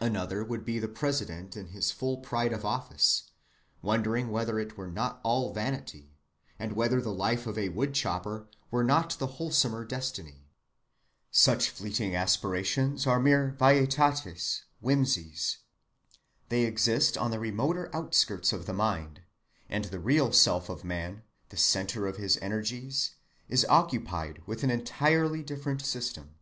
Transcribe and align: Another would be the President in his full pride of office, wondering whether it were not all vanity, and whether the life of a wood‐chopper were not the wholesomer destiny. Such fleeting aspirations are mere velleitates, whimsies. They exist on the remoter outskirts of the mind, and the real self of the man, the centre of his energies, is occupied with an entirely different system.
Another 0.00 0.44
would 0.44 0.64
be 0.64 0.78
the 0.78 0.86
President 0.86 1.56
in 1.56 1.70
his 1.70 1.90
full 1.90 2.18
pride 2.18 2.52
of 2.52 2.64
office, 2.64 3.24
wondering 3.82 4.30
whether 4.30 4.60
it 4.60 4.76
were 4.78 4.86
not 4.86 5.18
all 5.24 5.52
vanity, 5.52 6.12
and 6.60 6.74
whether 6.74 7.02
the 7.02 7.12
life 7.12 7.44
of 7.44 7.58
a 7.58 7.70
wood‐chopper 7.70 8.46
were 8.70 8.84
not 8.84 9.18
the 9.18 9.26
wholesomer 9.26 9.84
destiny. 9.84 10.46
Such 11.32 11.70
fleeting 11.70 12.14
aspirations 12.14 13.04
are 13.04 13.18
mere 13.18 13.56
velleitates, 13.58 14.60
whimsies. 14.80 15.56
They 16.50 16.62
exist 16.62 17.18
on 17.18 17.32
the 17.32 17.40
remoter 17.40 17.90
outskirts 17.92 18.52
of 18.52 18.66
the 18.66 18.72
mind, 18.72 19.22
and 19.68 19.86
the 19.86 19.98
real 19.98 20.30
self 20.30 20.68
of 20.68 20.82
the 20.82 20.86
man, 20.86 21.24
the 21.48 21.56
centre 21.56 22.06
of 22.06 22.16
his 22.16 22.36
energies, 22.40 23.16
is 23.48 23.66
occupied 23.68 24.40
with 24.46 24.62
an 24.62 24.70
entirely 24.70 25.42
different 25.42 25.82
system. 25.82 26.36